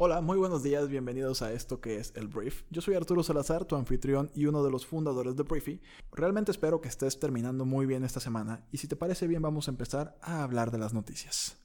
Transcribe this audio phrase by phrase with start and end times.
[0.00, 2.62] Hola, muy buenos días, bienvenidos a esto que es el Brief.
[2.70, 5.80] Yo soy Arturo Salazar, tu anfitrión y uno de los fundadores de Briefy.
[6.12, 9.66] Realmente espero que estés terminando muy bien esta semana y si te parece bien vamos
[9.66, 11.56] a empezar a hablar de las noticias.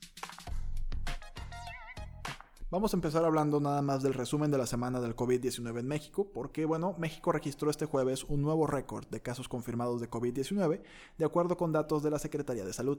[2.73, 6.31] Vamos a empezar hablando nada más del resumen de la semana del COVID-19 en México,
[6.33, 10.81] porque bueno, México registró este jueves un nuevo récord de casos confirmados de COVID-19,
[11.19, 12.97] de acuerdo con datos de la Secretaría de Salud.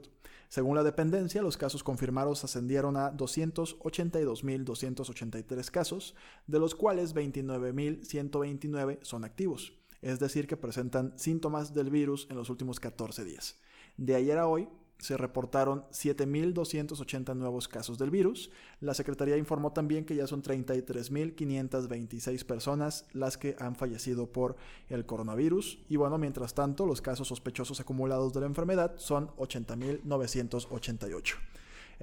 [0.48, 6.15] Según la dependencia, los casos confirmados ascendieron a 282.283 casos,
[6.46, 12.48] de los cuales 29.129 son activos, es decir, que presentan síntomas del virus en los
[12.48, 13.59] últimos 14 días.
[13.96, 14.68] De ayer a hoy,
[15.05, 18.51] se reportaron 7.280 nuevos casos del virus.
[18.81, 24.57] La Secretaría informó también que ya son 33.526 personas las que han fallecido por
[24.88, 25.80] el coronavirus.
[25.91, 31.35] Y bueno, mientras tanto, los casos sospechosos acumulados de la enfermedad son 80.988.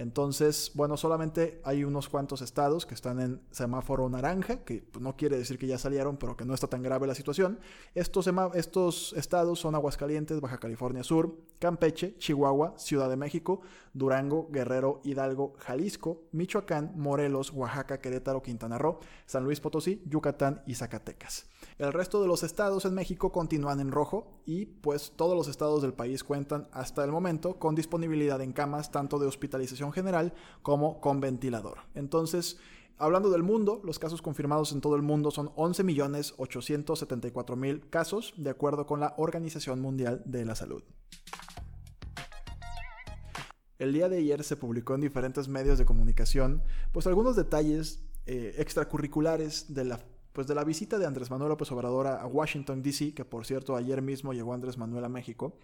[0.02, 5.38] Entonces, bueno, solamente hay unos cuantos estados que están en semáforo naranja, que no quiere
[5.38, 7.60] decir que ya salieron, pero que no está tan grave la situación.
[7.94, 13.62] Estos estados son Aguascalientes, Baja California Sur, Campeche, Chihuahua, Ciudad de México,
[13.94, 20.74] Durango, Guerrero, Hidalgo, Jalisco, Michoacán, Morelos, Oaxaca, Querétaro, Quintana Roo, San Luis Potosí, Yucatán y
[20.74, 21.51] Zacatecas.
[21.78, 25.82] El resto de los estados en México continúan en rojo y pues todos los estados
[25.82, 31.02] del país cuentan hasta el momento con disponibilidad en camas tanto de hospitalización general como
[31.02, 31.80] con ventilador.
[31.96, 32.60] Entonces,
[33.02, 38.86] Hablando del mundo, los casos confirmados en todo el mundo son 11.874.000 casos, de acuerdo
[38.86, 40.84] con la Organización Mundial de la Salud.
[43.80, 46.62] El día de ayer se publicó en diferentes medios de comunicación,
[46.92, 51.72] pues algunos detalles eh, extracurriculares de la pues de la visita de Andrés Manuel López
[51.72, 55.58] Obrador a Washington, D.C., que por cierto ayer mismo llegó Andrés Manuel a México,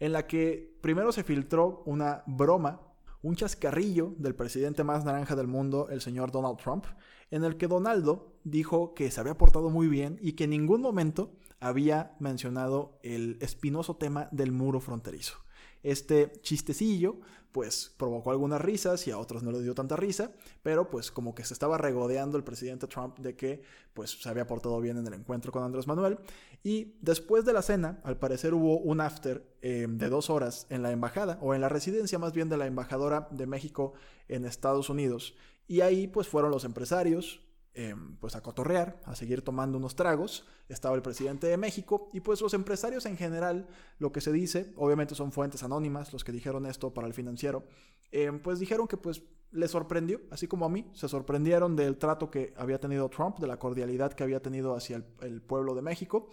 [0.00, 2.80] en la que primero se filtró una broma,
[3.22, 6.86] un chascarrillo del presidente más naranja del mundo, el señor Donald Trump,
[7.30, 10.80] en el que Donaldo dijo que se había portado muy bien y que en ningún
[10.80, 15.38] momento había mencionado el espinoso tema del muro fronterizo.
[15.82, 17.20] Este chistecillo
[17.52, 20.32] pues provocó algunas risas y a otros no les dio tanta risa,
[20.62, 23.62] pero pues como que se estaba regodeando el presidente Trump de que
[23.94, 26.18] pues se había portado bien en el encuentro con Andrés Manuel.
[26.62, 30.82] Y después de la cena, al parecer hubo un after em, de dos horas en
[30.82, 33.94] la embajada, o en la residencia más bien de la embajadora de México
[34.28, 35.34] en Estados Unidos.
[35.66, 37.40] Y ahí pues fueron los empresarios,
[37.80, 40.44] Em, pues a cotorrear, a seguir tomando unos tragos.
[40.68, 43.68] Estaba el presidente de México y pues los empresarios en general,
[44.00, 47.68] lo que se dice, obviamente son fuentes anónimas los que dijeron esto para el financiero,
[48.10, 49.22] em, pues dijeron que pues
[49.52, 53.46] les sorprendió, así como a mí, se sorprendieron del trato que había tenido Trump, de
[53.46, 56.30] la cordialidad que había tenido hacia el, pueblo de México.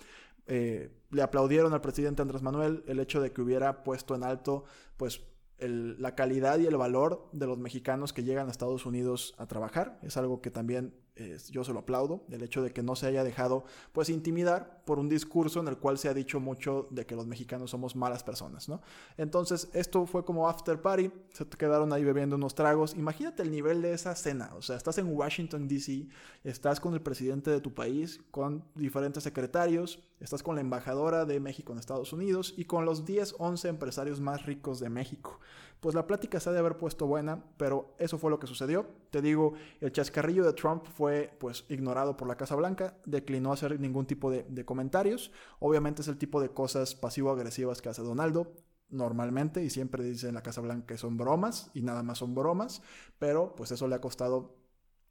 [0.48, 4.64] Eh, le aplaudieron al presidente Andrés Manuel el hecho de que hubiera puesto en alto
[4.98, 5.22] pues
[5.60, 10.00] la calidad y el valor de los mexicanos que llegan a Estados Unidos a trabajar.
[10.02, 11.05] Es algo que también
[11.50, 15.00] yo se lo aplaudo, el hecho de que no se haya dejado pues intimidar por
[15.00, 18.24] un discurso en el cual se ha dicho mucho de que los mexicanos somos malas
[18.24, 18.82] personas, ¿no?
[19.18, 23.82] Entonces esto fue como after party, se quedaron ahí bebiendo unos tragos, imagínate el nivel
[23.82, 26.08] de esa cena, o sea, estás en Washington, D.C.,
[26.44, 31.40] estás con el presidente de tu país, con diferentes secretarios, estás con la embajadora de
[31.40, 35.40] México en Estados Unidos y con los 10, 11 empresarios más ricos de México
[35.86, 38.88] pues la plática se ha de haber puesto buena, pero eso fue lo que sucedió.
[39.12, 43.80] Te digo, el chascarrillo de Trump fue pues ignorado por la Casa Blanca, declinó hacer
[43.80, 45.32] ningún tipo de, comentarios.
[45.60, 48.54] Obviamente es el tipo de cosas pasivo-agresivas que hace Donaldo
[48.90, 52.34] normalmente y siempre dice en la Casa Blanca que son bromas y nada más son
[52.34, 52.82] bromas,
[53.20, 54.56] pero pues eso le ha costado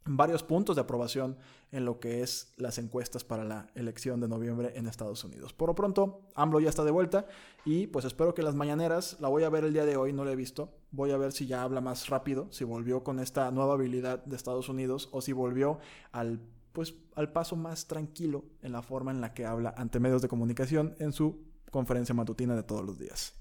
[0.06, 1.36] varios puntos de aprobación
[1.72, 5.52] en lo que es las encuestas para la elección de noviembre en Estados Unidos.
[5.52, 7.26] Por lo pronto, AMLO ya está de vuelta
[7.64, 10.24] y pues espero que las mañaneras, la voy a ver el día de hoy, no
[10.24, 13.50] la he visto, voy a ver si ya habla más rápido, si volvió con esta
[13.50, 15.78] nueva habilidad de Estados Unidos o si volvió
[16.12, 16.40] al
[16.72, 20.28] pues al paso más tranquilo en la forma en la que habla ante medios de
[20.28, 23.32] comunicación en su conferencia matutina de todos los días.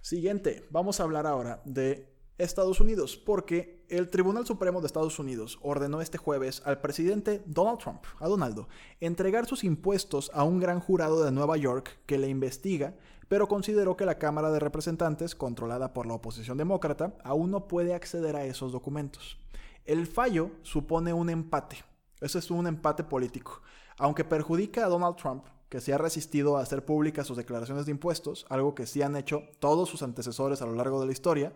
[0.00, 5.58] Siguiente, vamos a hablar ahora de Estados Unidos, porque el Tribunal Supremo de Estados Unidos
[5.62, 8.68] ordenó este jueves al presidente Donald Trump, a Donaldo,
[9.00, 12.96] entregar sus impuestos a un gran jurado de Nueva York que le investiga,
[13.28, 17.94] pero consideró que la Cámara de Representantes, controlada por la oposición demócrata, aún no puede
[17.94, 19.38] acceder a esos documentos.
[19.84, 21.84] El fallo supone un empate,
[22.20, 23.62] ese es un empate político,
[23.98, 27.92] aunque perjudica a Donald Trump, que se ha resistido a hacer públicas sus declaraciones de
[27.92, 31.54] impuestos, algo que sí han hecho todos sus antecesores a lo largo de la historia.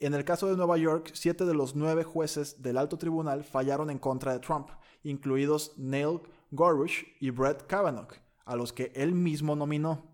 [0.00, 3.90] En el caso de Nueva York, siete de los nueve jueces del alto tribunal fallaron
[3.90, 4.68] en contra de Trump,
[5.04, 6.20] incluidos Neil
[6.50, 8.08] Gorsuch y Brett Kavanaugh,
[8.44, 10.04] a los que él mismo nominó.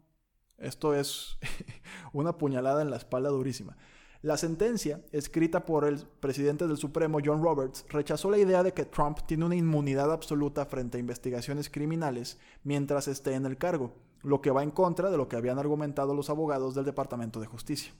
[0.59, 1.39] Esto es
[2.13, 3.77] una puñalada en la espalda durísima.
[4.23, 8.85] La sentencia, escrita por el presidente del Supremo John Roberts, rechazó la idea de que
[8.85, 14.43] Trump tiene una inmunidad absoluta frente a investigaciones criminales mientras esté en el cargo, lo
[14.43, 17.95] que va en contra de lo que habían argumentado los abogados del Departamento de Justicia.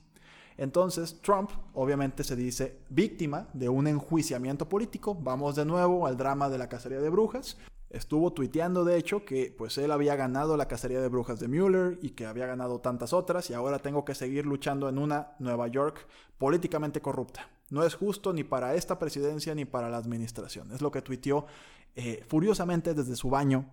[0.57, 5.15] Entonces, Trump obviamente se dice víctima de un enjuiciamiento político.
[5.15, 7.57] Vamos de nuevo al drama de la cacería de brujas.
[7.89, 11.99] Estuvo tuiteando, de hecho, que pues él había ganado la cacería de brujas de Mueller
[12.01, 15.67] y que había ganado tantas otras y ahora tengo que seguir luchando en una Nueva
[15.67, 16.07] York
[16.37, 17.49] políticamente corrupta.
[17.69, 20.71] No es justo ni para esta presidencia ni para la administración.
[20.71, 21.47] Es lo que tuiteó
[21.95, 23.65] eh, furiosamente desde su baño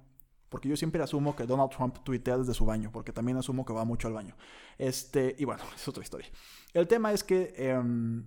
[0.48, 3.72] porque yo siempre asumo que Donald Trump tuitea desde su baño, porque también asumo que
[3.72, 4.34] va mucho al baño.
[4.78, 6.28] Este, y bueno, es otra historia.
[6.72, 8.24] El tema es que em,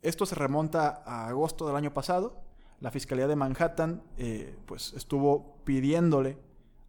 [0.00, 2.42] esto se remonta a agosto del año pasado
[2.82, 6.36] la Fiscalía de Manhattan eh, pues estuvo pidiéndole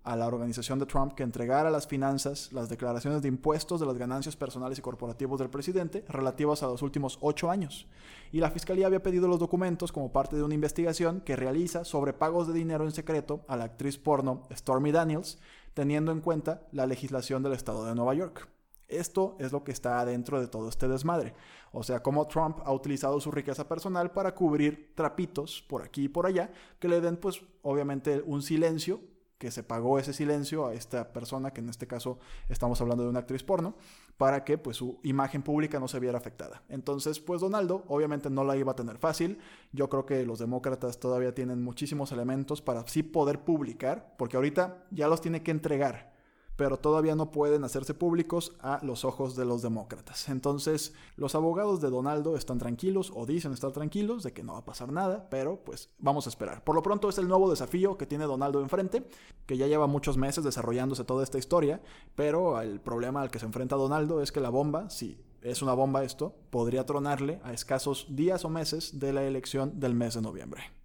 [0.04, 3.98] a la organización de Trump que entregara las finanzas, las declaraciones de impuestos de las
[3.98, 7.88] ganancias personales y corporativos del presidente relativas a los últimos ocho años.
[8.32, 12.14] Y la Fiscalía había pedido los documentos como parte de una investigación que realiza sobre
[12.14, 15.40] pagos de dinero en secreto a la actriz porno Stormy Daniels,
[15.74, 18.50] teniendo en cuenta la legislación del estado de Nueva York.
[18.90, 21.34] Esto es lo que está dentro de todo este desmadre.
[21.72, 26.10] O sea, cómo Trump ha utilizado su riqueza personal para cubrir trapitos por aquí y
[26.10, 29.00] por allá que le den, pues, obviamente un silencio
[29.44, 32.18] que se pagó ese silencio a esta persona, que en este caso
[32.48, 33.76] estamos hablando de una actriz porno,
[34.16, 36.64] para que pues su imagen pública no se viera afectada.
[36.70, 39.40] Entonces, pues Donaldo obviamente no la iba a tener fácil.
[39.74, 44.86] Yo creo que los demócratas todavía tienen muchísimos elementos para sí poder publicar, porque ahorita
[44.92, 46.13] ya los tiene que entregar
[46.56, 50.30] pero todavía no pueden hacerse públicos a los ojos de los demócratas.
[50.30, 54.60] Entonces, los abogados de Donaldo están tranquilos o dicen estar tranquilos de que no va
[54.60, 56.64] a pasar nada, pero pues vamos a esperar.
[56.64, 59.08] Por lo pronto es el nuevo desafío que tiene Donaldo enfrente,
[59.46, 61.82] que ya lleva muchos meses desarrollándose toda esta historia,
[62.16, 65.74] pero el problema al que se enfrenta Donaldo es que la bomba, si es una
[65.74, 70.22] bomba esto, podría tronarle a escasos días o meses de la elección del mes de
[70.22, 70.83] noviembre.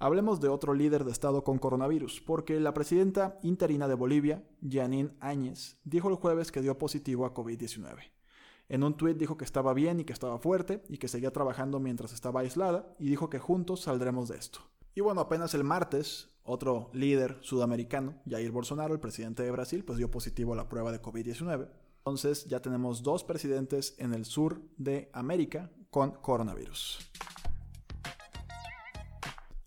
[0.00, 5.10] Hablemos de otro líder de Estado con coronavirus, porque la presidenta interina de Bolivia, Janine
[5.18, 7.96] Áñez, dijo el jueves que dio positivo a COVID-19.
[8.68, 11.80] En un tuit dijo que estaba bien y que estaba fuerte y que seguía trabajando
[11.80, 14.60] mientras estaba aislada y dijo que juntos saldremos de esto.
[14.94, 19.98] Y bueno, apenas el martes, otro líder sudamericano, Jair Bolsonaro, el presidente de Brasil, pues
[19.98, 21.68] dio positivo a la prueba de COVID-19.
[21.98, 27.00] Entonces ya tenemos dos presidentes en el sur de América con coronavirus.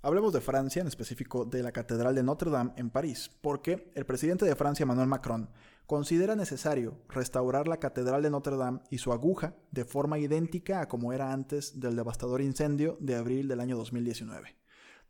[0.03, 4.07] Hablemos de Francia, en específico de la Catedral de Notre Dame en París, porque el
[4.07, 5.51] presidente de Francia, Emmanuel Macron,
[5.85, 10.87] considera necesario restaurar la Catedral de Notre Dame y su aguja de forma idéntica a
[10.87, 14.55] como era antes del devastador incendio de abril del año 2019,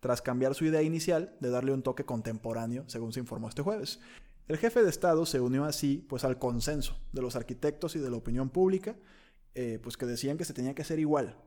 [0.01, 4.01] tras cambiar su idea inicial de darle un toque contemporáneo, según se informó este jueves.
[4.49, 8.09] El jefe de Estado se unió así pues, al consenso de los arquitectos y de
[8.09, 8.97] la opinión pública,
[9.55, 11.37] eh, pues que decían que se tenía que hacer igual.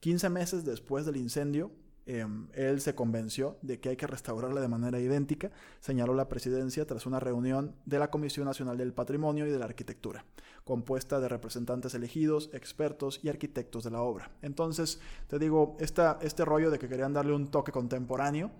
[0.00, 1.72] 15 meses después del incendio,
[2.08, 5.50] Em, él se convenció de que hay que restaurarla de manera idéntica,
[5.80, 9.64] señaló la presidencia tras una reunión de la Comisión Nacional del Patrimonio y de la
[9.64, 10.24] Arquitectura,
[10.62, 14.30] compuesta de representantes elegidos, expertos y arquitectos de la obra.
[14.42, 18.52] Entonces, te digo, este rollo de que querían darle un toque contemporáneo,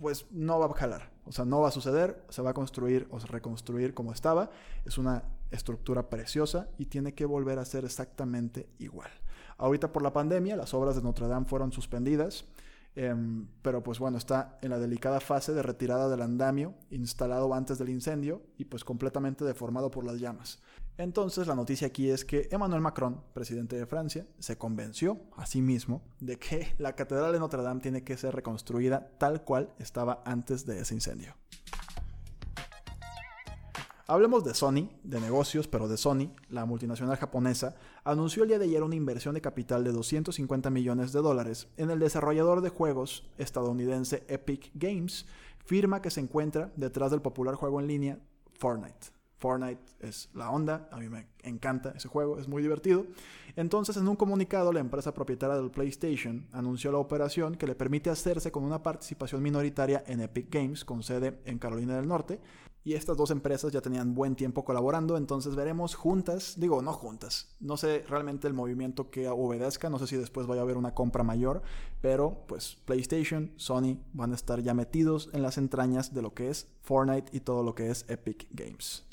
[0.00, 3.08] pues no va a jalar, o sea, no va a suceder, se va a construir
[3.10, 4.50] o reconstruir como estaba,
[4.86, 9.10] es una estructura preciosa y tiene que volver a ser exactamente igual.
[9.58, 12.46] Ahorita por la pandemia, las obras de Notre Dame fueron suspendidas,
[12.96, 17.76] Em, pero pues bueno, está en la delicada fase de retirada del andamio instalado antes
[17.78, 20.62] del incendio y pues completamente deformado por las llamas.
[20.96, 25.60] Entonces la noticia aquí es que Emmanuel Macron, presidente de Francia, se convenció a sí
[25.60, 30.22] mismo de que la Catedral de Notre Dame tiene que ser reconstruida tal cual estaba
[30.24, 31.34] antes de ese incendio.
[34.08, 38.66] Hablemos de Sony, de negocios, pero de Sony, la multinacional japonesa, anunció el día de
[38.66, 43.28] ayer una inversión de capital de 250 millones de dólares en el desarrollador de juegos
[43.36, 45.26] estadounidense Epic Games,
[45.64, 48.18] firma que se encuentra detrás del popular juego en línea
[48.52, 49.08] Fortnite.
[49.38, 53.06] Fortnite es la onda, a mí me encanta ese juego, es muy divertido.
[53.56, 58.08] Entonces, en un comunicado, la empresa propietaria del PlayStation anunció la operación que le permite
[58.08, 62.40] hacerse con una participación minoritaria en Epic Games, con sede en Carolina del Norte,
[62.86, 67.48] y estas dos empresas ya tenían buen tiempo colaborando, entonces veremos juntas, digo, no juntas,
[67.58, 70.94] no sé realmente el movimiento que obedezca, no sé si después vaya a haber una
[70.94, 71.62] compra mayor,
[72.00, 76.48] pero pues PlayStation, Sony van a estar ya metidos en las entrañas de lo que
[76.48, 79.04] es Fortnite y todo lo que es Epic Games.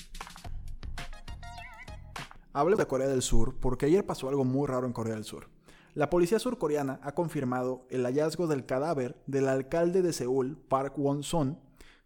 [2.52, 5.48] Hablo de Corea del Sur porque ayer pasó algo muy raro en Corea del Sur.
[5.94, 11.58] La policía surcoreana ha confirmado el hallazgo del cadáver del alcalde de Seúl, Park Won-sun,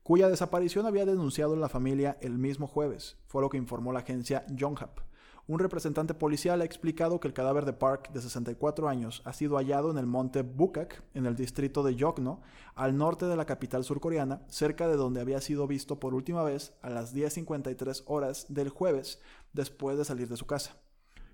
[0.08, 4.46] cuya desaparición había denunciado la familia el mismo jueves, fue lo que informó la agencia
[4.48, 5.00] Yonhap.
[5.46, 9.58] Un representante policial ha explicado que el cadáver de Park, de 64 años, ha sido
[9.58, 12.40] hallado en el monte Bukak, en el distrito de Yokno,
[12.74, 16.72] al norte de la capital surcoreana, cerca de donde había sido visto por última vez
[16.80, 19.20] a las 10.53 horas del jueves,
[19.52, 20.78] después de salir de su casa.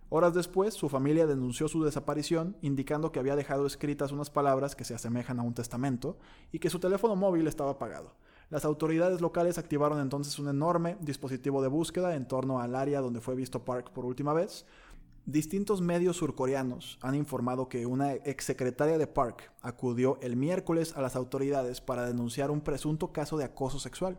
[0.08, 4.84] Horas después, su familia denunció su desaparición, indicando que había dejado escritas unas palabras que
[4.84, 6.18] se asemejan a un testamento
[6.50, 8.16] y que su teléfono móvil estaba apagado.
[8.50, 13.20] Las autoridades locales activaron entonces un enorme dispositivo de búsqueda en torno al área donde
[13.20, 14.66] fue visto Park por última vez.
[15.26, 21.16] Distintos medios surcoreanos han informado que una exsecretaria de Park acudió el miércoles a las
[21.16, 24.18] autoridades para denunciar un presunto caso de acoso sexual,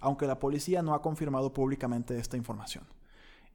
[0.00, 2.84] aunque la policía no ha confirmado públicamente esta información.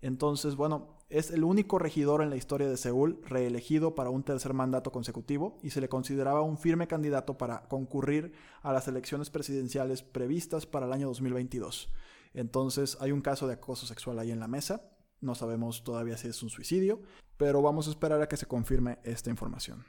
[0.02, 4.54] Entonces, bueno, es el único regidor en la historia de Seúl reelegido para un tercer
[4.54, 10.04] mandato consecutivo y se le consideraba un firme candidato para concurrir a las elecciones presidenciales
[10.04, 11.92] previstas para el año 2022.
[12.34, 14.92] Entonces, hay un caso de acoso sexual ahí en la mesa.
[15.22, 17.02] No sabemos todavía si es un suicidio,
[17.38, 19.86] pero vamos a esperar a que se confirme esta información.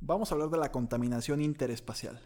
[0.00, 2.20] Vamos a hablar de la contaminación interespacial.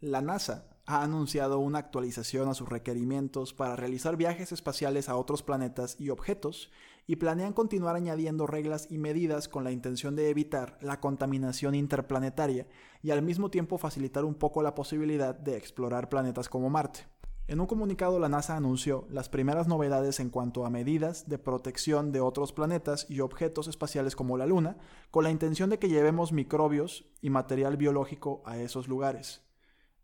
[0.00, 5.42] La NASA ha anunciado una actualización a sus requerimientos para realizar viajes espaciales a otros
[5.42, 6.70] planetas y objetos
[7.06, 12.66] y planean continuar añadiendo reglas y medidas con la intención de evitar la contaminación interplanetaria
[13.02, 17.06] y al mismo tiempo facilitar un poco la posibilidad de explorar planetas como Marte.
[17.48, 22.12] En un comunicado la NASA anunció las primeras novedades en cuanto a medidas de protección
[22.12, 24.78] de otros planetas y objetos espaciales como la Luna,
[25.10, 29.49] con la intención de que llevemos microbios y material biológico a esos lugares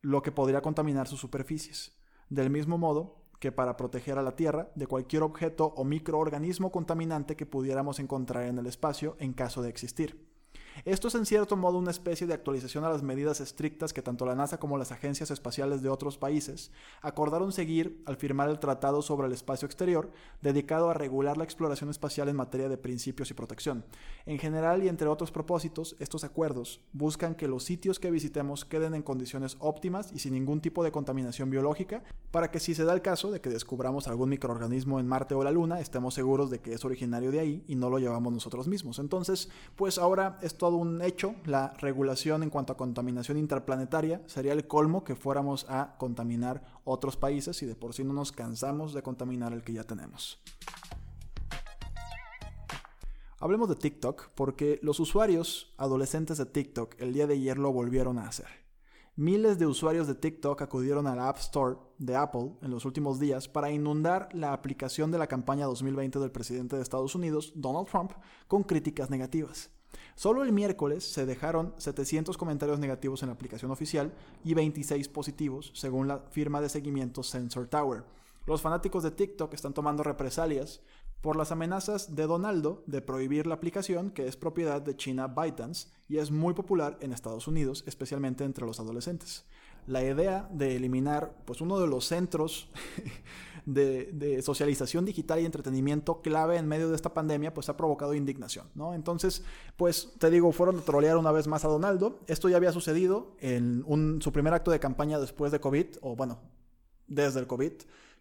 [0.06, 1.92] lo que podría contaminar sus superficies.
[2.28, 7.34] Del mismo modo que para proteger a la Tierra de cualquier objeto o microorganismo contaminante
[7.34, 10.25] que pudiéramos encontrar en el espacio en caso de existir.
[10.84, 14.26] Esto es en cierto modo una especie de actualización a las medidas estrictas que tanto
[14.26, 19.00] la NASA como las agencias espaciales de otros países acordaron seguir al firmar el Tratado
[19.00, 20.10] sobre el Espacio Exterior,
[20.42, 23.84] dedicado a regular la exploración espacial en materia de principios y protección.
[24.26, 28.94] En general y entre otros propósitos, estos acuerdos buscan que los sitios que visitemos queden
[28.94, 32.92] en condiciones óptimas y sin ningún tipo de contaminación biológica, para que si se da
[32.92, 36.60] el caso de que descubramos algún microorganismo en Marte o la Luna, estemos seguros de
[36.60, 38.98] que es originario de ahí y no lo llevamos nosotros mismos.
[38.98, 44.20] Entonces, pues ahora esto todo un hecho la regulación en cuanto a contaminación interplanetaria.
[44.26, 48.32] Sería el colmo que fuéramos a contaminar otros países y de por sí no nos
[48.32, 50.42] cansamos de contaminar el que ya tenemos.
[53.38, 58.18] Hablemos de TikTok porque los usuarios adolescentes de TikTok el día de ayer lo volvieron
[58.18, 58.48] a hacer.
[59.14, 63.20] Miles de usuarios de TikTok acudieron a la App Store de Apple en los últimos
[63.20, 67.86] días para inundar la aplicación de la campaña 2020 del presidente de Estados Unidos, Donald
[67.86, 68.10] Trump,
[68.48, 69.70] con críticas negativas.
[70.14, 74.12] Solo el miércoles se dejaron 700 comentarios negativos en la aplicación oficial
[74.44, 78.04] y 26 positivos, según la firma de seguimiento Sensor Tower.
[78.46, 80.80] Los fanáticos de TikTok están tomando represalias
[81.20, 85.88] por las amenazas de Donaldo de prohibir la aplicación que es propiedad de China ByteDance
[86.08, 89.44] y es muy popular en Estados Unidos, especialmente entre los adolescentes.
[89.88, 92.70] La idea de eliminar pues uno de los centros
[93.66, 98.68] de, socialización digital y entretenimiento clave en medio de esta pandemia, pues ha provocado indignación,
[98.74, 98.94] ¿no?
[98.94, 99.42] Entonces,
[99.76, 102.20] pues te digo, fueron a trolear una vez más a Donaldo.
[102.26, 103.84] Esto ya había sucedido en
[104.22, 106.38] su primer acto de campaña después de COVID, o bueno,
[107.06, 107.72] desde el COVID,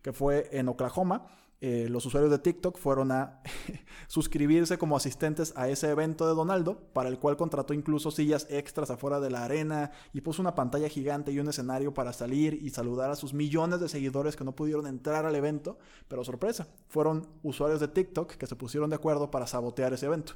[0.02, 1.28] que fue en Oklahoma
[1.68, 3.42] eh, los usuarios de TikTok fueron a
[4.08, 8.92] suscribirse como asistentes a ese evento de Donaldo, para el cual contrató incluso sillas extras
[8.92, 12.70] afuera de la arena y puso una pantalla gigante y un escenario para salir y
[12.70, 15.80] saludar a sus millones de seguidores que no pudieron entrar al evento.
[16.08, 20.34] Pero sorpresa, fueron usuarios de TikTok que se pusieron de acuerdo para sabotear ese evento.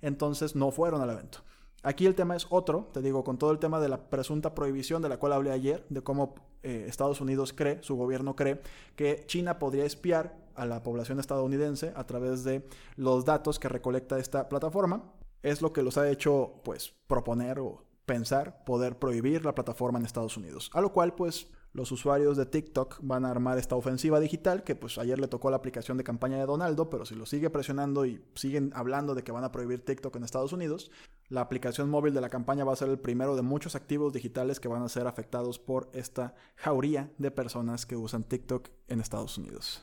[0.00, 1.44] Entonces no fueron al evento.
[1.82, 5.02] Aquí el tema es otro, te digo, con todo el tema de la presunta prohibición
[5.02, 8.60] de la cual hablé ayer, de cómo eh, Estados Unidos cree, su gobierno cree,
[8.94, 12.64] que China podría espiar a la población estadounidense a través de
[12.96, 15.12] los datos que recolecta esta plataforma.
[15.42, 20.04] Es lo que los ha hecho, pues, proponer o pensar poder prohibir la plataforma en
[20.04, 20.70] Estados Unidos.
[20.74, 24.74] A lo cual, pues, los usuarios de TikTok van a armar esta ofensiva digital que
[24.74, 28.04] pues ayer le tocó la aplicación de campaña de Donaldo, pero si lo sigue presionando
[28.04, 30.90] y siguen hablando de que van a prohibir TikTok en Estados Unidos,
[31.28, 34.60] la aplicación móvil de la campaña va a ser el primero de muchos activos digitales
[34.60, 39.38] que van a ser afectados por esta jauría de personas que usan TikTok en Estados
[39.38, 39.82] Unidos.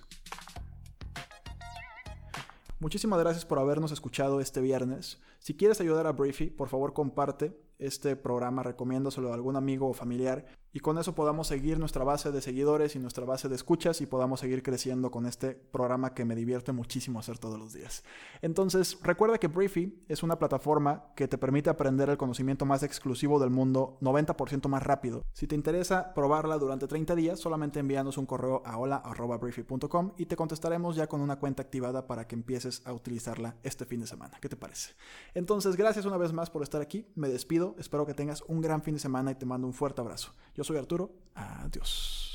[2.80, 5.20] Muchísimas gracias por habernos escuchado este viernes.
[5.40, 9.94] Si quieres ayudar a Briefy, por favor comparte este programa, recomiéndoselo a algún amigo o
[9.94, 14.02] familiar y con eso podamos seguir nuestra base de seguidores y nuestra base de escuchas
[14.02, 18.04] y podamos seguir creciendo con este programa que me divierte muchísimo hacer todos los días.
[18.44, 23.40] Entonces, recuerda que Briefy es una plataforma que te permite aprender el conocimiento más exclusivo
[23.40, 25.24] del mundo 90% más rápido.
[25.34, 30.36] Si te interesa probarla durante 30 días, solamente envíanos un correo a hola.briefy.com y te
[30.36, 34.38] contestaremos ya con una cuenta activada para que empieces a utilizarla este fin de semana.
[34.40, 34.94] ¿Qué te parece?
[35.34, 37.08] Entonces, gracias una vez más por estar aquí.
[37.16, 37.69] Me despido.
[37.78, 40.34] Espero que tengas un gran fin de semana y te mando un fuerte abrazo.
[40.56, 41.12] Yo soy Arturo.
[41.36, 42.29] Adiós.